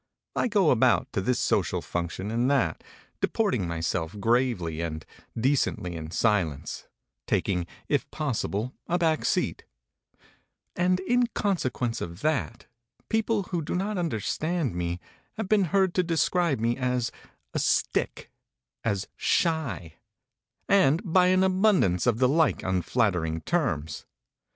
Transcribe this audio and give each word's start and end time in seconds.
I 0.35 0.47
go 0.47 0.71
about 0.71 1.13
to 1.13 1.21
this 1.21 1.37
social 1.37 1.79
function 1.79 2.31
and 2.31 2.49
that, 2.49 2.83
deporting 3.21 3.67
myself 3.67 4.19
gravely 4.19 4.81
and 4.81 5.05
decently 5.39 5.95
in 5.95 6.09
silence, 6.09 6.87
taking, 7.27 7.67
if 7.87 8.09
possible, 8.09 8.73
a 8.87 8.97
back 8.97 9.23
seat; 9.23 9.63
and, 10.75 10.99
in 11.01 11.27
consequence 11.35 12.01
of 12.01 12.21
that, 12.21 12.65
people 13.09 13.43
who 13.51 13.61
do 13.61 13.75
not 13.75 13.99
understand 13.99 14.73
me 14.73 14.99
have 15.37 15.47
been 15.47 15.65
heard 15.65 15.93
to 15.93 16.01
describe 16.01 16.57
me 16.59 16.77
as 16.77 17.11
a 17.53 17.59
"stick," 17.59 18.31
as 18.83 19.07
"shy," 19.15 19.97
and 20.67 21.13
by 21.13 21.27
an 21.27 21.43
abundance 21.43 22.07
of 22.07 22.17
the 22.17 22.27
like 22.27 22.63
unflattering 22.63 23.41
terms. 23.41 24.07